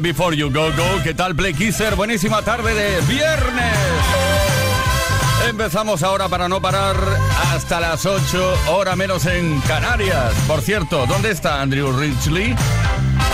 [0.00, 1.02] Before you go go.
[1.02, 1.94] ¿Qué tal, Play Kisser?
[1.94, 3.74] Buenísima tarde de viernes.
[5.48, 6.96] Empezamos ahora para no parar
[7.52, 10.32] hasta las 8, hora menos en Canarias.
[10.46, 12.56] Por cierto, ¿dónde está Andrew Ridgely?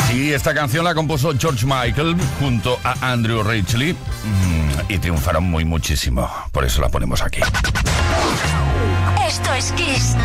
[0.08, 3.92] Sí, esta canción la compuso George Michael junto a Andrew Ridgely
[4.24, 6.28] Mm, y triunfaron muy muchísimo.
[6.52, 7.40] Por eso la ponemos aquí.
[9.26, 10.16] Esto es Kiss.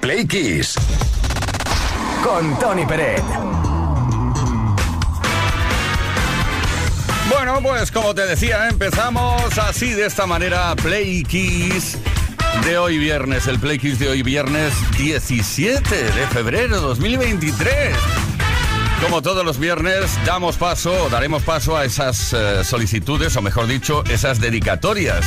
[0.00, 0.74] Play Kiss.
[2.22, 3.24] Con Tony Peret.
[7.28, 11.96] Bueno, pues como te decía, empezamos así de esta manera Play Kiss
[12.64, 17.96] de hoy viernes, el Play Kiss de hoy viernes 17 de febrero 2023.
[19.02, 24.04] Como todos los viernes, damos paso, daremos paso a esas eh, solicitudes, o mejor dicho,
[24.08, 25.26] esas dedicatorias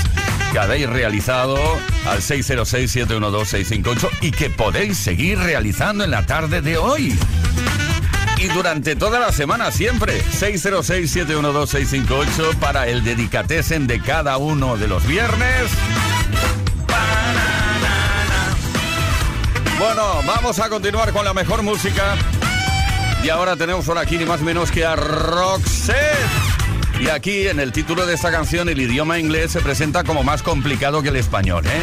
[0.51, 1.57] que habéis realizado
[2.05, 7.17] al 606-712-658 y que podéis seguir realizando en la tarde de hoy.
[8.39, 15.07] Y durante toda la semana siempre, 606-712-658 para el dedicatesen de cada uno de los
[15.07, 15.71] viernes.
[19.79, 22.15] Bueno, vamos a continuar con la mejor música.
[23.23, 25.97] Y ahora tenemos por aquí ni más menos que a Roxette.
[26.99, 30.43] Y aquí en el título de esta canción el idioma inglés se presenta como más
[30.43, 31.81] complicado que el español, ¿eh?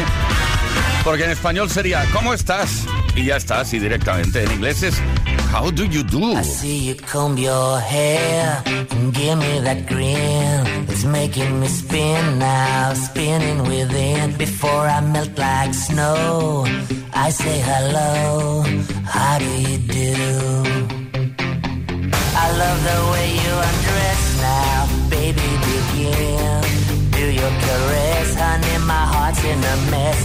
[1.03, 2.85] Porque en español sería ¿Cómo estás?
[3.15, 4.43] Y ya está, así directamente.
[4.43, 4.83] En inglés
[5.53, 6.37] How Do You Do.
[6.37, 10.65] I see you comb your hair and give me that grin.
[10.89, 14.35] It's making me spin now, spinning within.
[14.37, 16.65] Before I melt like snow,
[17.13, 18.63] I say hello.
[19.05, 20.15] How do you do?
[22.37, 25.49] I love the way you undress now, baby.
[25.69, 26.61] Begin.
[27.11, 28.77] Do your caress, honey.
[28.85, 30.24] My heart's in a mess.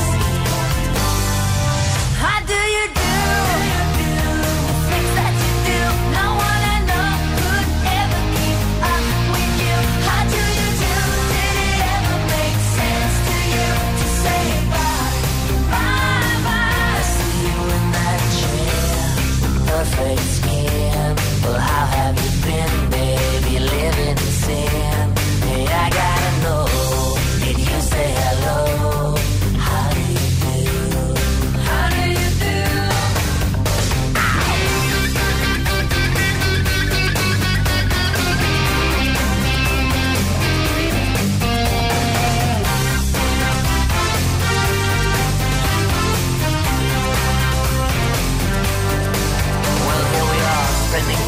[19.81, 21.15] Perfect skin.
[21.43, 22.00] Well, how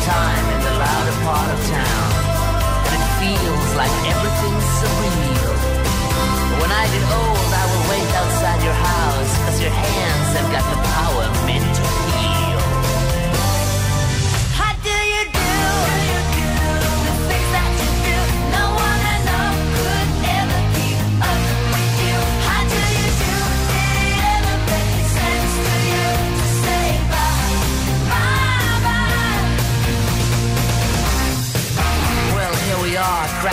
[0.04, 2.10] time in the louder part of town.
[2.86, 5.54] And it feels like everything's surreal.
[6.50, 10.23] But when I get old, I will wait outside your house, cause your hands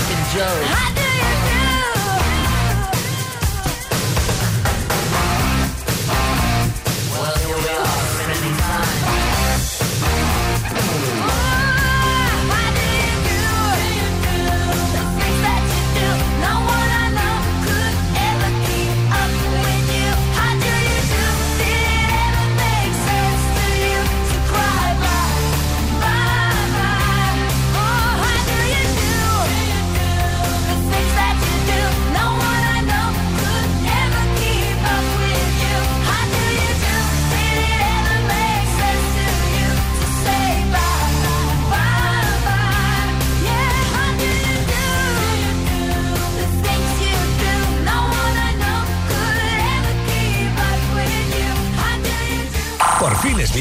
[0.00, 0.89] Crackin' Joe.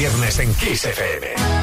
[0.00, 1.59] Viernes en Kiss FM.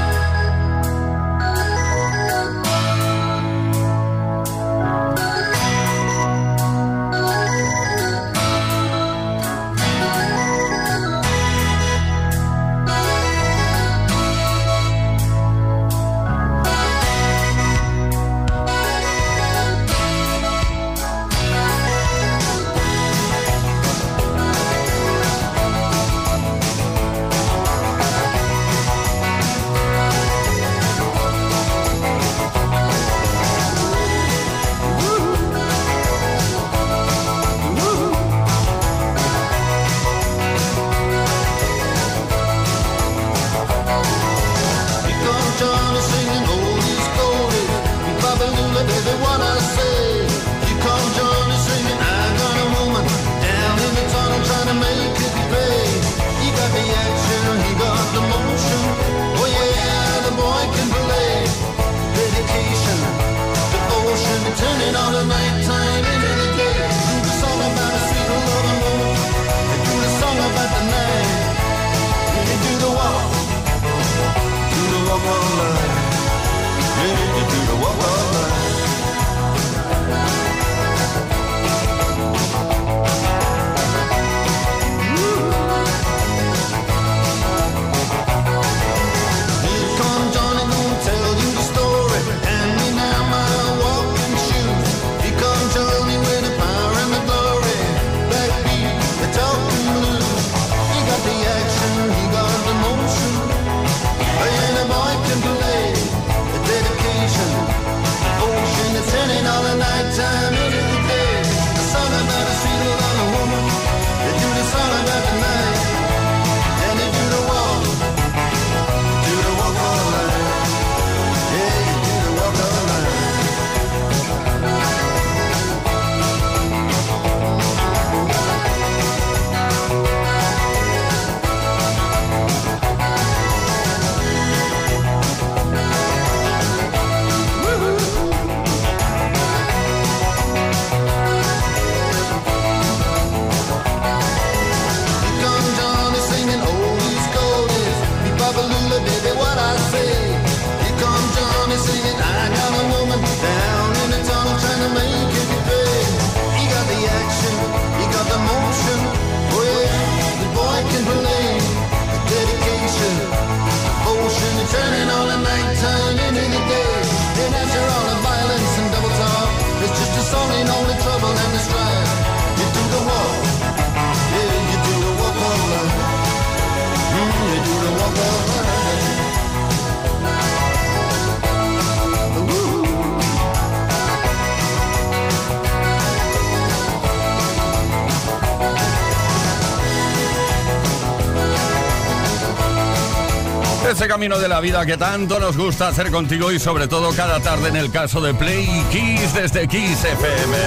[193.90, 197.40] Ese camino de la vida que tanto nos gusta hacer contigo y sobre todo cada
[197.40, 200.58] tarde en el caso de Play Kiss desde Kiss FM.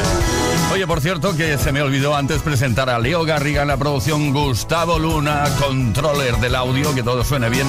[0.73, 4.33] Oye, por cierto que se me olvidó antes presentar a Leo Garriga en la producción
[4.33, 7.67] Gustavo Luna, controller del audio, que todo suene bien.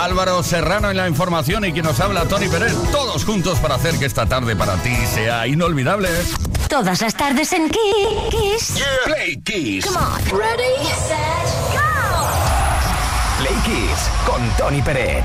[0.00, 3.98] Álvaro Serrano en la información y quien nos habla Tony Pérez, todos juntos para hacer
[3.98, 6.08] que esta tarde para ti sea inolvidable.
[6.68, 8.82] Todas las tardes en Kiss.
[9.04, 9.84] Play Kiss.
[9.84, 10.38] Come on.
[10.38, 11.41] Ready, set,
[14.56, 15.24] Tony Peret.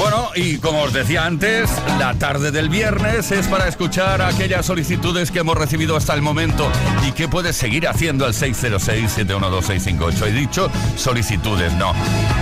[0.00, 5.30] Bueno, y como os decía antes, la tarde del viernes es para escuchar aquellas solicitudes
[5.30, 6.70] que hemos recibido hasta el momento
[7.06, 10.26] y que puedes seguir haciendo al 606-712-658.
[10.26, 11.92] He dicho solicitudes, no.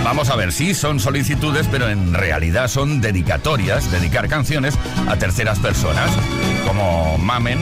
[0.05, 4.75] Vamos a ver, sí, son solicitudes, pero en realidad son dedicatorias, dedicar canciones
[5.09, 6.09] a terceras personas,
[6.65, 7.59] como Mamen,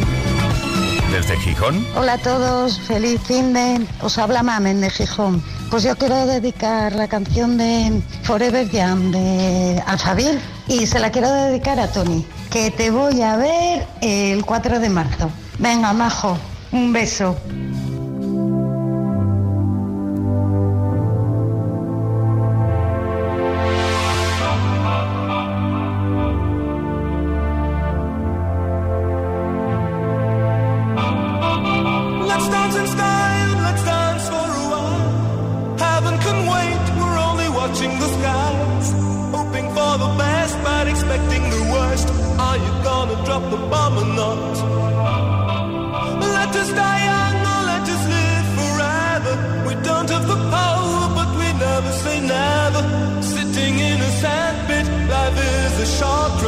[1.11, 1.85] desde Gijón.
[1.95, 3.85] Hola a todos, feliz fin de...
[4.01, 5.41] Os habla Mamen de Gijón.
[5.69, 11.31] Pues yo quiero dedicar la canción de Forever Young de Alphaville y se la quiero
[11.31, 15.29] dedicar a Tony, que te voy a ver el 4 de marzo.
[15.59, 16.37] Venga, majo,
[16.71, 17.37] un beso.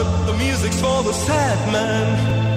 [0.03, 0.25] Trip.
[0.25, 2.48] The music's for the sad man.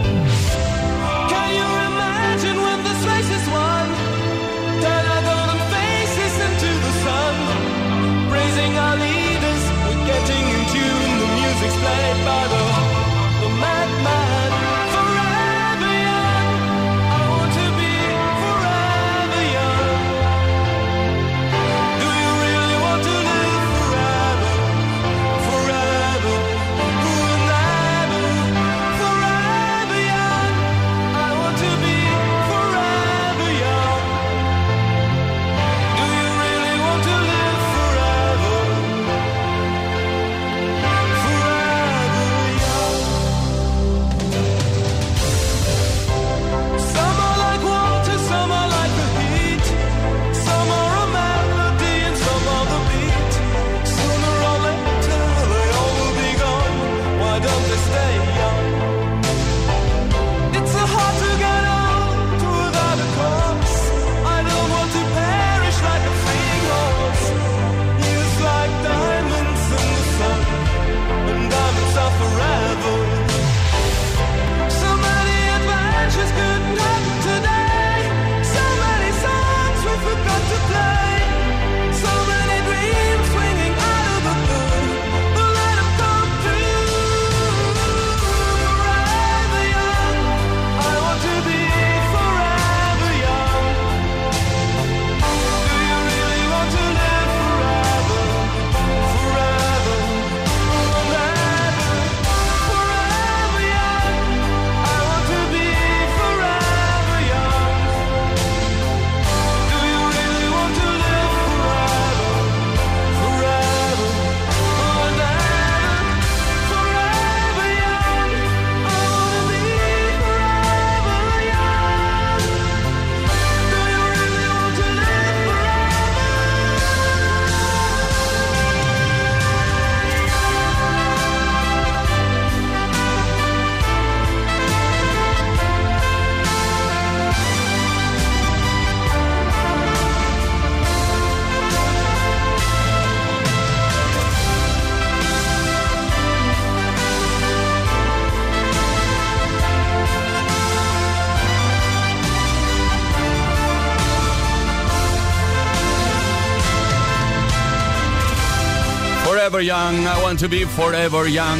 [160.33, 161.59] Want to be forever young.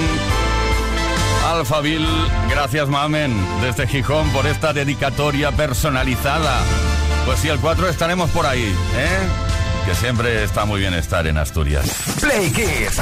[1.45, 2.07] Alphaville,
[2.49, 6.59] gracias Mamen, desde Gijón por esta dedicatoria personalizada.
[7.27, 9.19] Pues sí, el 4 estaremos por ahí, ¿eh?
[9.85, 11.85] Que siempre está muy bien estar en Asturias.
[12.21, 12.97] Play Kiss.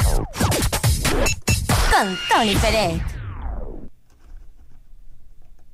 [1.89, 3.01] Con Tony Pérez.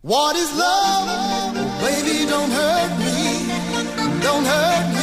[0.03, 1.55] What is love?
[1.81, 4.21] Baby, don't hurt me.
[4.21, 4.96] Don't hurt me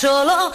[0.00, 0.50] 说了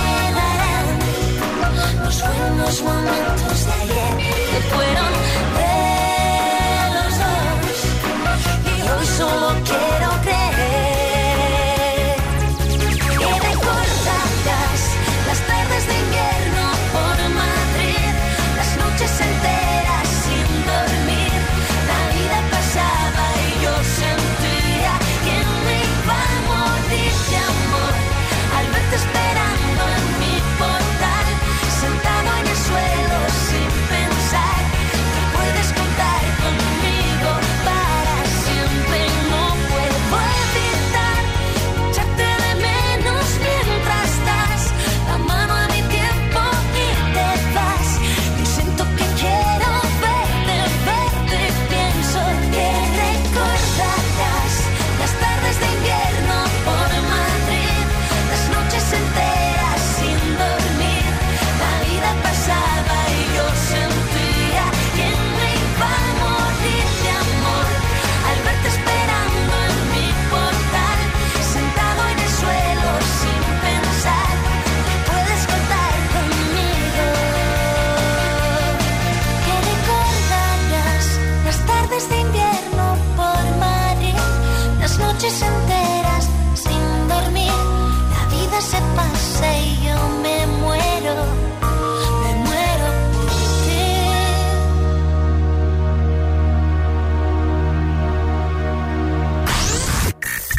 [2.03, 4.17] los buenos momentos de ayer.
[4.17, 5.08] Que fueron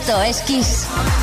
[0.00, 1.17] Esto es Kiss.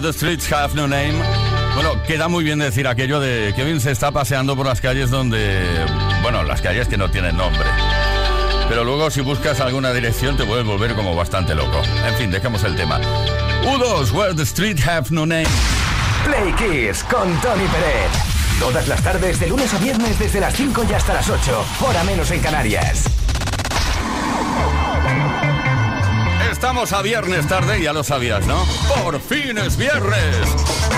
[0.00, 1.14] The streets have no name.
[1.74, 5.64] Bueno, queda muy bien decir aquello de Kevin se está paseando por las calles donde,
[6.22, 7.66] bueno, las calles que no tienen nombre.
[8.68, 11.80] Pero luego si buscas alguna dirección te puedes volver como bastante loco.
[12.06, 13.00] En fin, dejemos el tema.
[13.64, 15.46] U2, Where the Streets Have No Name.
[16.24, 18.10] Play Kiss con Tony Pérez.
[18.58, 21.64] Todas las tardes, de lunes a viernes, desde las 5 y hasta las 8.
[21.80, 23.25] Hora menos en Canarias.
[26.66, 28.66] Estamos a viernes tarde, ya lo sabías, ¿no?
[29.00, 30.36] Por fin es viernes.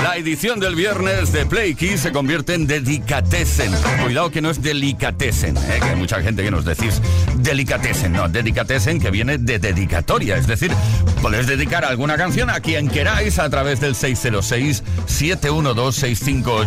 [0.03, 3.71] La edición del viernes de Play Kiss se convierte en Dedicatessen.
[4.03, 5.79] Cuidado que no es Delicatessen, ¿eh?
[5.79, 7.03] que hay mucha gente que nos decís
[7.37, 8.15] Delicatessen.
[8.15, 10.39] No, Dedicatessen que viene de dedicatoria.
[10.39, 10.73] Es decir,
[11.21, 16.67] podéis dedicar alguna canción a quien queráis a través del 606-712-658.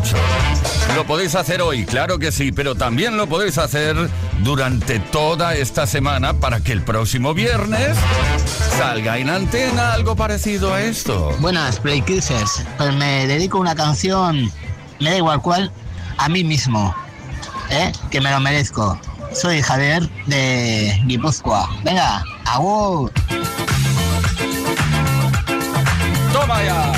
[0.96, 3.96] Lo podéis hacer hoy, claro que sí, pero también lo podéis hacer
[4.44, 7.98] durante toda esta semana para que el próximo viernes
[8.92, 11.34] salga en antena algo parecido a esto.
[11.40, 12.02] Buenas, Play.
[12.02, 14.52] Pues me dedico una canción,
[15.00, 15.72] me da igual cuál,
[16.18, 16.94] a mí mismo.
[17.70, 17.94] ¿eh?
[18.10, 19.00] Que me lo merezco.
[19.34, 21.70] Soy Javier de Guipúzcoa.
[21.86, 23.14] Venga, agur.
[26.34, 26.92] Toma ya.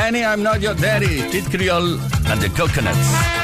[0.00, 1.28] Annie, I'm not your daddy.
[1.32, 1.98] Kid Creole
[2.30, 3.40] and the Coconuts.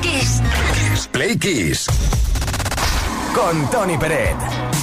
[0.00, 0.40] Kiss.
[1.12, 1.86] Play Kiss.
[3.32, 4.75] Con Tony Peret.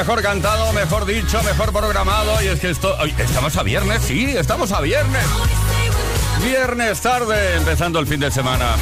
[0.00, 2.42] mejor cantado, mejor dicho, mejor programado.
[2.42, 2.96] Y es que esto.
[3.04, 5.24] Estamos a viernes, sí, estamos a viernes.
[6.42, 8.76] Viernes tarde, empezando el fin de semana.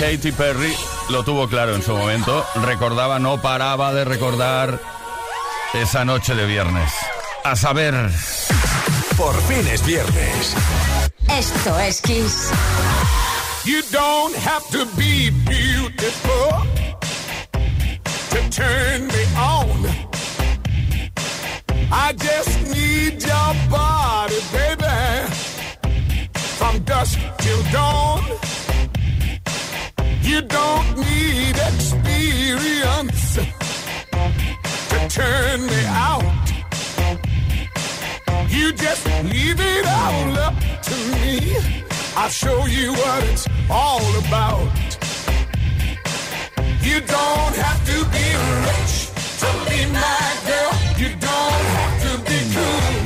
[0.00, 0.74] Katy Perry
[1.10, 2.44] lo tuvo claro en su momento.
[2.56, 4.80] Recordaba, no paraba de recordar
[5.74, 6.90] esa noche de viernes.
[7.44, 7.94] A saber.
[9.16, 10.56] Por fin es viernes.
[11.28, 12.50] Esto es Kiss.
[13.64, 16.79] You don't have to be beautiful.
[18.30, 19.86] to turn me on.
[21.92, 24.98] I just need your body, baby,
[26.58, 28.22] from dusk till dawn.
[30.22, 33.34] You don't need experience
[34.90, 36.22] to turn me out.
[38.48, 40.54] You just leave it all up
[40.88, 41.56] to me.
[42.16, 44.89] I'll show you what it's all about.
[46.82, 48.26] You don't have to be
[48.66, 48.94] rich
[49.40, 50.72] to be my girl.
[50.96, 53.00] You don't have to be cool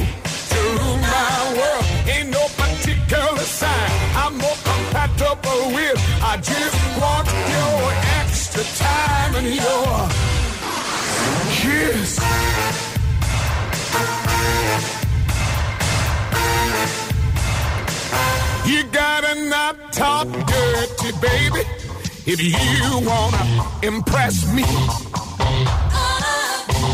[0.52, 1.84] to rule my world.
[2.08, 5.98] Ain't no particular sign I'm more compatible with.
[6.22, 7.80] I just want your
[8.22, 10.08] extra time and your
[11.58, 12.20] kiss.
[18.66, 21.83] You got a knob top dirty, baby.
[22.26, 23.44] If you wanna
[23.82, 24.64] impress me,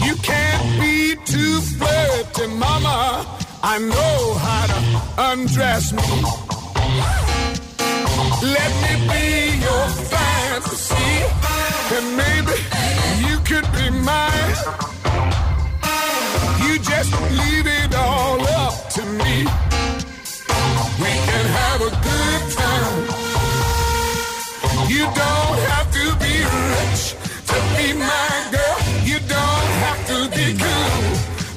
[0.05, 3.25] you can't be too flirty, mama.
[3.63, 6.03] I know how to undress me.
[8.43, 9.27] Let me be
[9.67, 11.13] your fantasy,
[11.95, 12.57] and maybe
[13.29, 14.57] you could be mine.
[16.65, 19.47] You just leave it all up to me.
[20.99, 23.10] We can have a good time.
[25.01, 26.35] You don't have to be
[26.77, 27.17] rich
[27.49, 28.79] to be my girl.
[29.03, 31.01] You don't have to be cool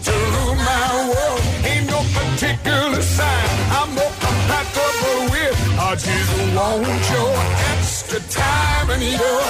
[0.07, 1.41] to rule my world.
[1.67, 5.57] Ain't no particular sign I'm more compatible with.
[5.77, 7.35] I just want your
[7.73, 9.43] extra time and your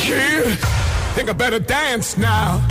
[0.00, 0.58] kid.
[1.14, 2.66] Think I better dance now.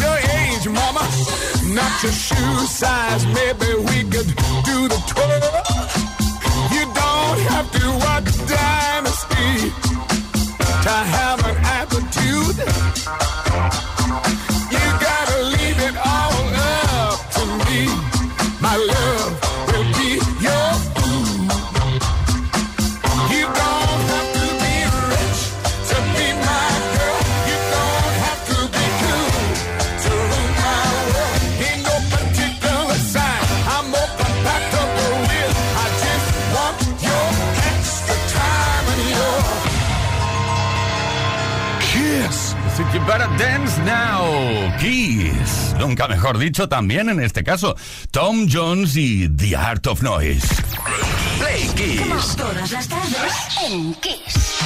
[0.00, 1.04] Your age, mama,
[1.74, 3.24] not your shoe size.
[3.26, 4.04] Maybe we
[45.86, 47.76] Nunca mejor dicho, también en este caso,
[48.10, 50.48] Tom Jones y The Art of Noise.
[51.38, 52.34] Play Kiss.
[52.36, 53.32] Todas las tardes
[53.64, 54.58] en Kiss.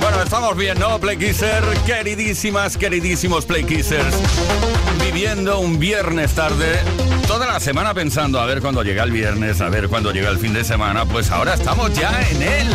[0.00, 1.64] Bueno, estamos bien, ¿no, Play Kisser?
[1.84, 4.14] Queridísimas, queridísimos Play Kissers.
[5.00, 6.78] Viviendo un viernes tarde,
[7.26, 10.38] toda la semana pensando a ver cuándo llega el viernes, a ver cuándo llega el
[10.38, 12.68] fin de semana, pues ahora estamos ya en él.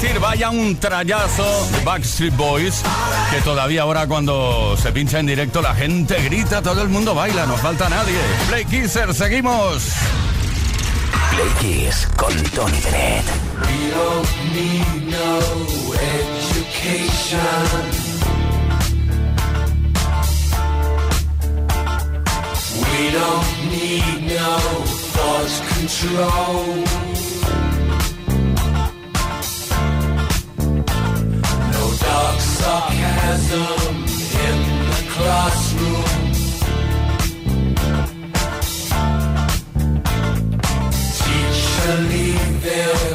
[0.00, 2.82] decir, vaya un trayazo Backstreet Boys,
[3.30, 7.44] que todavía ahora cuando se pincha en directo la gente grita, todo el mundo baila,
[7.46, 8.18] no falta nadie.
[8.48, 9.92] Play Kisser, seguimos.
[11.30, 13.24] Play Kiss con Tony Bennett.
[13.60, 15.38] We don't need no
[16.16, 17.40] education.
[22.80, 24.58] We don't need no
[25.12, 27.09] thought control.
[32.60, 33.94] sarcasm
[34.46, 34.58] in
[34.90, 36.20] the classroom.
[41.18, 43.09] Teacher, leave their